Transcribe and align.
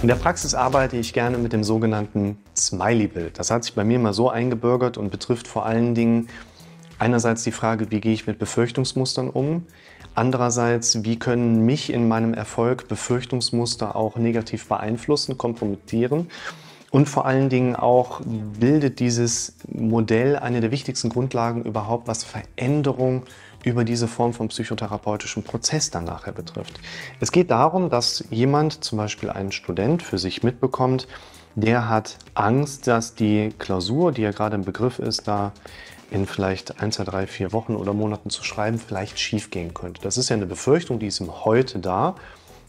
In 0.00 0.08
der 0.08 0.16
Praxis 0.16 0.52
arbeite 0.52 0.96
ich 0.96 1.12
gerne 1.12 1.38
mit 1.38 1.52
dem 1.52 1.62
sogenannten 1.62 2.38
Smiley-Bild. 2.56 3.38
Das 3.38 3.52
hat 3.52 3.62
sich 3.62 3.74
bei 3.74 3.84
mir 3.84 4.00
mal 4.00 4.12
so 4.12 4.28
eingebürgert 4.28 4.98
und 4.98 5.10
betrifft 5.10 5.46
vor 5.46 5.64
allen 5.64 5.94
Dingen 5.94 6.28
einerseits 6.98 7.44
die 7.44 7.52
Frage, 7.52 7.92
wie 7.92 8.00
gehe 8.00 8.14
ich 8.14 8.26
mit 8.26 8.40
Befürchtungsmustern 8.40 9.30
um, 9.30 9.64
andererseits, 10.16 11.04
wie 11.04 11.20
können 11.20 11.64
mich 11.64 11.92
in 11.92 12.08
meinem 12.08 12.34
Erfolg 12.34 12.88
Befürchtungsmuster 12.88 13.94
auch 13.94 14.16
negativ 14.16 14.66
beeinflussen, 14.66 15.38
kompromittieren? 15.38 16.28
Und 16.90 17.08
vor 17.08 17.26
allen 17.26 17.48
Dingen 17.48 17.76
auch 17.76 18.20
bildet 18.24 18.98
dieses 18.98 19.54
Modell 19.68 20.36
eine 20.36 20.60
der 20.60 20.72
wichtigsten 20.72 21.10
Grundlagen 21.10 21.62
überhaupt, 21.62 22.06
was 22.08 22.24
Veränderung 22.24 23.22
über 23.64 23.84
diese 23.84 24.08
Form 24.08 24.32
von 24.32 24.48
psychotherapeutischem 24.48 25.42
Prozess 25.42 25.90
dann 25.90 26.04
nachher 26.04 26.32
betrifft. 26.32 26.80
Es 27.20 27.32
geht 27.32 27.50
darum, 27.50 27.90
dass 27.90 28.24
jemand, 28.30 28.84
zum 28.84 28.98
Beispiel 28.98 29.30
ein 29.30 29.52
Student, 29.52 30.02
für 30.02 30.18
sich 30.18 30.42
mitbekommt, 30.42 31.06
der 31.54 31.88
hat 31.88 32.18
Angst, 32.34 32.86
dass 32.86 33.14
die 33.14 33.52
Klausur, 33.58 34.12
die 34.12 34.22
er 34.22 34.32
gerade 34.32 34.56
im 34.56 34.64
Begriff 34.64 34.98
ist, 34.98 35.28
da 35.28 35.52
in 36.10 36.26
vielleicht 36.26 36.80
ein, 36.80 36.92
zwei, 36.92 37.04
drei, 37.04 37.26
vier 37.26 37.52
Wochen 37.52 37.74
oder 37.76 37.92
Monaten 37.92 38.30
zu 38.30 38.44
schreiben, 38.44 38.78
vielleicht 38.78 39.18
schief 39.18 39.50
gehen 39.50 39.72
könnte. 39.74 40.02
Das 40.02 40.18
ist 40.18 40.28
ja 40.28 40.36
eine 40.36 40.46
Befürchtung, 40.46 40.98
die 40.98 41.06
ist 41.06 41.20
ihm 41.20 41.44
heute 41.44 41.78
da, 41.78 42.16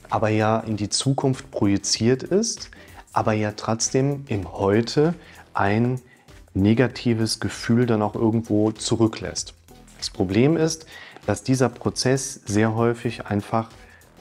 aber 0.10 0.30
ja 0.30 0.60
in 0.60 0.78
die 0.78 0.90
Zukunft 0.90 1.52
projiziert 1.52 2.24
ist 2.24 2.70
aber 3.14 3.34
ja 3.34 3.54
trotzdem 3.56 4.26
im 4.28 4.52
Heute 4.52 5.14
ein 5.54 6.02
negatives 6.56 7.40
Gefühl 7.40 7.86
dann 7.86 8.02
auch 8.02 8.16
irgendwo 8.16 8.72
zurücklässt. 8.72 9.54
Das 10.04 10.10
Problem 10.10 10.58
ist, 10.58 10.86
dass 11.26 11.44
dieser 11.44 11.70
Prozess 11.70 12.42
sehr 12.44 12.76
häufig 12.76 13.26
einfach 13.26 13.70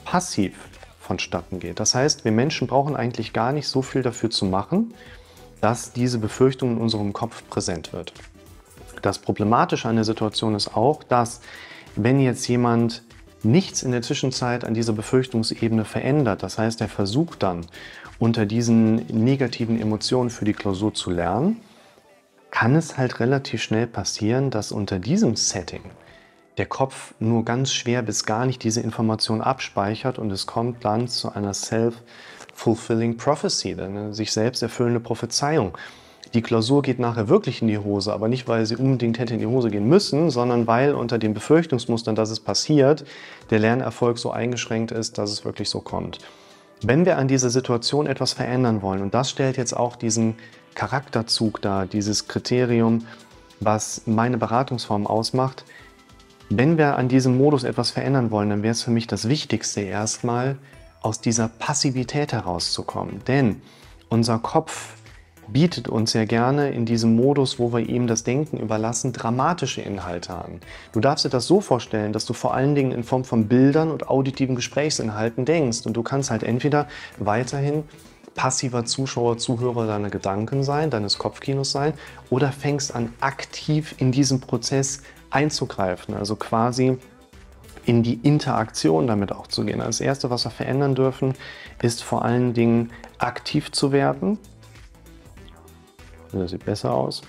passiv 0.05 0.53
vonstatten 1.01 1.59
geht. 1.59 1.81
Das 1.81 1.97
heißt, 1.97 2.25
wir 2.25 2.31
Menschen 2.31 2.69
brauchen 2.69 2.95
eigentlich 2.95 3.33
gar 3.33 3.51
nicht 3.51 3.67
so 3.67 3.83
viel 3.83 4.03
dafür 4.03 4.31
zu 4.31 4.45
machen, 4.45 4.95
dass 5.61 5.93
diese 5.93 6.21
Befürchtung 6.21 6.77
in 6.77 6.79
unserem 6.79 7.13
Kopf 7.13 7.43
präsent 7.51 7.93
wird. 7.93 8.13
Das 9.03 9.19
Problematische 9.19 9.89
an 9.89 9.97
der 9.97 10.05
Situation 10.05 10.55
ist 10.55 10.77
auch, 10.77 11.03
dass 11.03 11.41
wenn 11.97 12.21
jetzt 12.21 12.47
jemand 12.47 13.03
nichts 13.43 13.83
in 13.83 13.91
der 13.91 14.03
Zwischenzeit 14.03 14.65
an 14.65 14.75
dieser 14.75 14.93
Befürchtungsebene 14.93 15.85
verändert, 15.85 16.45
das 16.45 16.59
heißt, 16.59 16.81
er 16.81 16.89
versucht 16.89 17.43
dann 17.43 17.67
unter 18.21 18.47
diesen 18.47 19.05
negativen 19.07 19.81
Emotionen 19.81 20.31
für 20.31 20.45
die 20.45 20.53
Klausur 20.53 20.95
zu 20.95 21.11
lernen, 21.11 21.61
kann 22.53 22.77
es 22.77 22.99
halt 22.99 23.19
relativ 23.19 23.63
schnell 23.63 23.89
passieren, 23.89 24.51
dass 24.51 24.71
unter 24.71 25.01
diesem 25.01 25.35
Setting 25.35 25.81
der 26.59 26.67
Kopf 26.67 27.15
nur 27.19 27.45
ganz 27.47 27.73
schwer 27.73 28.03
bis 28.03 28.27
gar 28.27 28.45
nicht 28.45 28.63
diese 28.63 28.83
Information 28.83 29.41
abspeichert 29.41 30.19
und 30.19 30.31
es 30.31 30.47
kommt 30.47 30.85
dann 30.85 31.09
zu 31.09 31.33
einer 31.33 31.55
self-fulfilling 31.55 33.17
prophecy, 33.17 33.75
eine 33.81 34.13
sich 34.13 34.33
selbst 34.33 34.63
erfüllende 34.63 35.01
Prophezeiung. 35.01 35.79
Die 36.35 36.43
Klausur 36.43 36.83
geht 36.83 36.99
nachher 36.99 37.29
wirklich 37.29 37.63
in 37.63 37.69
die 37.69 37.79
Hose, 37.79 38.13
aber 38.13 38.29
nicht, 38.29 38.47
weil 38.49 38.67
sie 38.67 38.77
unbedingt 38.77 39.19
hätte 39.19 39.33
in 39.35 39.41
die 39.41 39.47
Hose 39.47 39.71
gehen 39.71 39.89
müssen, 39.89 40.29
sondern 40.29 40.67
weil 40.67 40.95
unter 40.95 41.19
den 41.19 41.33
Befürchtungsmustern, 41.33 42.15
dass 42.15 42.31
es 42.31 42.41
passiert, 42.41 43.07
der 43.49 43.61
Lernerfolg 43.61 44.19
so 44.19 44.31
eingeschränkt 44.31 44.93
ist, 44.93 45.17
dass 45.17 45.33
es 45.33 45.47
wirklich 45.47 45.71
so 45.71 45.81
kommt. 45.81 46.19
Wenn 46.83 47.07
wir 47.07 47.17
an 47.17 47.29
dieser 47.29 47.49
Situation 47.49 48.07
etwas 48.07 48.35
verändern 48.35 48.83
wollen, 48.83 49.01
und 49.01 49.15
das 49.15 49.31
stellt 49.31 49.57
jetzt 49.57 49.75
auch 49.75 49.97
diesen 49.97 50.35
Charakterzug 50.75 51.61
dar, 51.61 51.87
dieses 51.87 52.29
Kriterium, 52.29 53.07
was 53.61 54.03
meine 54.07 54.39
Beratungsform 54.39 55.07
ausmacht, 55.07 55.65
wenn 56.51 56.77
wir 56.77 56.97
an 56.97 57.09
diesem 57.09 57.39
Modus 57.39 57.65
etwas 57.65 57.91
verändern 57.91 58.31
wollen, 58.31 58.51
dann 58.51 58.63
wäre 58.63 58.73
es 58.73 58.83
für 58.83 58.91
mich 58.91 59.07
das 59.07 59.29
Wichtigste 59.29 59.81
erstmal, 59.81 60.59
aus 61.01 61.21
dieser 61.21 61.49
Passivität 61.49 62.33
herauszukommen. 62.33 63.23
Denn 63.27 63.61
unser 64.09 64.39
Kopf 64.39 64.95
bietet 65.49 65.89
uns 65.89 66.13
ja 66.13 66.25
gerne 66.25 66.71
in 66.71 66.87
diesem 66.87 67.17
Modus, 67.17 67.59
wo 67.59 67.73
wir 67.73 67.81
ihm 67.81 68.07
das 68.07 68.23
Denken 68.23 68.59
überlassen, 68.59 69.13
dramatische 69.13 69.81
Inhalte 69.81 70.35
an. 70.35 70.61
Du 70.93 71.01
darfst 71.01 71.25
dir 71.25 71.29
das 71.31 71.47
so 71.47 71.61
vorstellen, 71.61 72.13
dass 72.13 72.25
du 72.25 72.33
vor 72.33 72.55
allen 72.55 72.75
Dingen 72.75 72.93
in 72.93 73.03
Form 73.03 73.25
von 73.25 73.49
Bildern 73.49 73.91
und 73.91 74.09
auditiven 74.09 74.55
Gesprächsinhalten 74.55 75.45
denkst. 75.45 75.87
Und 75.87 75.95
du 75.95 76.03
kannst 76.03 76.31
halt 76.31 76.43
entweder 76.43 76.87
weiterhin 77.19 77.85
passiver 78.35 78.85
Zuschauer, 78.85 79.39
Zuhörer 79.39 79.87
deiner 79.87 80.11
Gedanken 80.11 80.63
sein, 80.63 80.91
deines 80.91 81.19
Kopfkinos 81.19 81.73
sein, 81.73 81.95
oder 82.31 82.53
fängst 82.53 82.95
an, 82.95 83.13
aktiv 83.21 83.95
in 83.99 84.13
diesen 84.13 84.41
Prozess 84.41 85.03
einzugreifen. 85.31 86.15
Also 86.15 86.37
quasi 86.37 86.99
in 87.85 88.03
die 88.03 88.15
Interaktion 88.23 89.07
damit 89.07 89.33
auch 89.33 89.47
zu 89.47 89.65
gehen. 89.65 89.79
Das 89.79 90.01
Erste, 90.01 90.31
was 90.31 90.45
wir 90.45 90.51
verändern 90.51 90.95
dürfen, 90.95 91.35
ist 91.81 92.03
vor 92.03 92.25
allen 92.25 92.55
Dingen 92.55 92.91
aktiv 93.19 93.73
zu 93.73 93.93
werden, 93.93 94.39
das 96.33 96.51
sieht 96.51 96.65
besser 96.65 96.95
aus. 96.95 97.23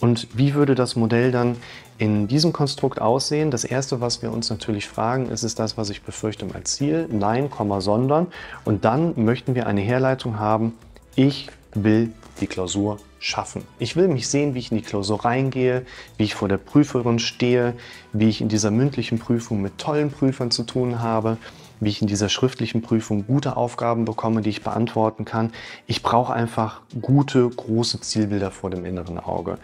Und 0.00 0.28
wie 0.34 0.54
würde 0.54 0.74
das 0.74 0.96
Modell 0.96 1.32
dann 1.32 1.56
in 1.98 2.28
diesem 2.28 2.52
Konstrukt 2.52 3.00
aussehen? 3.00 3.50
Das 3.50 3.64
erste, 3.64 4.00
was 4.00 4.22
wir 4.22 4.32
uns 4.32 4.50
natürlich 4.50 4.86
fragen, 4.86 5.28
ist 5.28 5.42
es 5.42 5.54
das, 5.54 5.76
was 5.76 5.90
ich 5.90 6.02
befürchte 6.02 6.44
mein 6.44 6.64
Ziel? 6.64 7.08
Nein, 7.10 7.48
sondern. 7.78 8.26
Und 8.64 8.84
dann 8.84 9.12
möchten 9.16 9.54
wir 9.54 9.66
eine 9.66 9.80
Herleitung 9.80 10.38
haben, 10.38 10.74
ich 11.14 11.48
will 11.74 12.12
die 12.40 12.46
Klausur 12.46 12.98
schaffen. 13.18 13.62
Ich 13.78 13.96
will 13.96 14.08
mich 14.08 14.28
sehen, 14.28 14.54
wie 14.54 14.58
ich 14.58 14.70
in 14.70 14.78
die 14.78 14.82
Klausur 14.82 15.24
reingehe, 15.24 15.84
wie 16.16 16.24
ich 16.24 16.34
vor 16.34 16.48
der 16.48 16.58
Prüferin 16.58 17.18
stehe, 17.18 17.74
wie 18.12 18.28
ich 18.28 18.40
in 18.40 18.48
dieser 18.48 18.70
mündlichen 18.70 19.18
Prüfung 19.18 19.62
mit 19.62 19.78
tollen 19.78 20.10
Prüfern 20.10 20.50
zu 20.50 20.64
tun 20.64 21.00
habe, 21.00 21.38
wie 21.80 21.90
ich 21.90 22.02
in 22.02 22.08
dieser 22.08 22.28
schriftlichen 22.28 22.82
Prüfung 22.82 23.26
gute 23.26 23.56
Aufgaben 23.56 24.04
bekomme, 24.04 24.42
die 24.42 24.50
ich 24.50 24.62
beantworten 24.62 25.24
kann. 25.24 25.52
Ich 25.86 26.02
brauche 26.02 26.32
einfach 26.32 26.80
gute, 27.00 27.48
große 27.48 28.00
Zielbilder 28.00 28.50
vor 28.50 28.70
dem 28.70 28.84
inneren 28.84 29.18
Auge. 29.18 29.58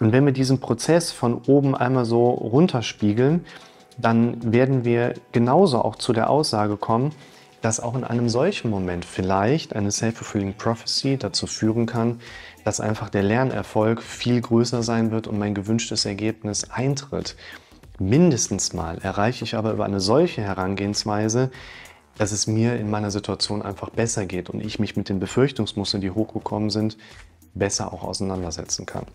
Und 0.00 0.12
wenn 0.12 0.24
wir 0.26 0.32
diesen 0.32 0.60
Prozess 0.60 1.10
von 1.10 1.42
oben 1.46 1.74
einmal 1.74 2.04
so 2.04 2.28
runterspiegeln, 2.30 3.44
dann 3.98 4.52
werden 4.52 4.84
wir 4.84 5.14
genauso 5.32 5.82
auch 5.82 5.96
zu 5.96 6.12
der 6.12 6.28
Aussage 6.28 6.76
kommen, 6.76 7.12
dass 7.62 7.80
auch 7.80 7.96
in 7.96 8.04
einem 8.04 8.28
solchen 8.28 8.70
Moment 8.70 9.04
vielleicht 9.04 9.74
eine 9.74 9.90
self-fulfilling 9.90 10.54
prophecy 10.54 11.16
dazu 11.16 11.46
führen 11.46 11.86
kann, 11.86 12.20
dass 12.64 12.80
einfach 12.80 13.08
der 13.08 13.22
Lernerfolg 13.22 14.02
viel 14.02 14.40
größer 14.40 14.82
sein 14.82 15.10
wird 15.10 15.26
und 15.26 15.38
mein 15.38 15.54
gewünschtes 15.54 16.04
Ergebnis 16.04 16.70
eintritt. 16.70 17.36
Mindestens 17.98 18.72
mal 18.72 18.98
erreiche 18.98 19.44
ich 19.44 19.54
aber 19.54 19.72
über 19.72 19.84
eine 19.84 20.00
solche 20.00 20.42
Herangehensweise, 20.42 21.50
dass 22.18 22.32
es 22.32 22.46
mir 22.46 22.76
in 22.76 22.90
meiner 22.90 23.10
Situation 23.10 23.62
einfach 23.62 23.90
besser 23.90 24.26
geht 24.26 24.50
und 24.50 24.60
ich 24.60 24.78
mich 24.78 24.96
mit 24.96 25.08
den 25.08 25.20
Befürchtungsmustern, 25.20 26.00
die 26.00 26.10
hochgekommen 26.10 26.70
sind, 26.70 26.96
besser 27.54 27.92
auch 27.92 28.02
auseinandersetzen 28.02 28.86
kann. 28.86 29.06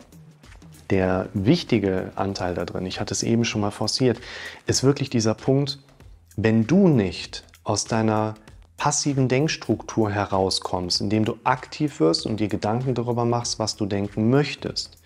Der 0.89 1.29
wichtige 1.33 2.11
Anteil 2.15 2.53
da 2.53 2.65
drin, 2.65 2.85
ich 2.85 2.99
hatte 2.99 3.13
es 3.13 3.23
eben 3.23 3.45
schon 3.45 3.61
mal 3.61 3.71
forciert, 3.71 4.19
ist 4.65 4.83
wirklich 4.83 5.09
dieser 5.09 5.35
Punkt, 5.35 5.79
wenn 6.35 6.67
du 6.67 6.87
nicht 6.87 7.45
aus 7.63 7.85
deiner 7.85 8.35
passiven 8.77 9.27
Denkstruktur 9.27 10.09
herauskommst, 10.09 11.01
indem 11.01 11.23
du 11.23 11.37
aktiv 11.43 11.99
wirst 11.99 12.25
und 12.25 12.39
dir 12.39 12.47
Gedanken 12.47 12.95
darüber 12.95 13.25
machst, 13.25 13.59
was 13.59 13.75
du 13.75 13.85
denken 13.85 14.29
möchtest, 14.31 14.97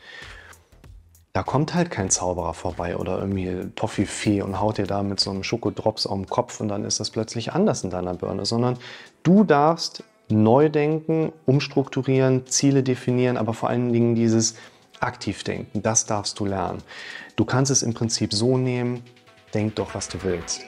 da 1.35 1.43
kommt 1.43 1.73
halt 1.73 1.91
kein 1.91 2.09
Zauberer 2.09 2.53
vorbei 2.53 2.95
oder 2.95 3.19
irgendwie 3.19 3.69
Toffifee 3.75 4.41
und 4.41 4.61
haut 4.61 4.77
dir 4.77 4.87
da 4.87 5.03
mit 5.03 5.19
so 5.19 5.31
einem 5.31 5.43
Schokodrops 5.43 6.07
auf 6.07 6.15
den 6.15 6.27
Kopf 6.27 6.61
und 6.61 6.69
dann 6.69 6.85
ist 6.85 7.01
das 7.01 7.09
plötzlich 7.09 7.51
anders 7.51 7.83
in 7.83 7.89
deiner 7.89 8.13
Birne, 8.13 8.45
sondern 8.45 8.77
du 9.23 9.43
darfst 9.43 10.05
neu 10.29 10.69
denken, 10.69 11.33
umstrukturieren, 11.45 12.47
Ziele 12.47 12.83
definieren, 12.83 13.35
aber 13.35 13.53
vor 13.53 13.67
allen 13.67 13.91
Dingen 13.91 14.15
dieses 14.15 14.55
Aktivdenken, 15.01 15.83
das 15.83 16.05
darfst 16.05 16.39
du 16.39 16.45
lernen. 16.45 16.81
Du 17.35 17.43
kannst 17.43 17.69
es 17.69 17.83
im 17.83 17.93
Prinzip 17.93 18.33
so 18.33 18.57
nehmen, 18.57 19.03
denk 19.53 19.75
doch, 19.75 19.93
was 19.93 20.07
du 20.07 20.23
willst. 20.23 20.61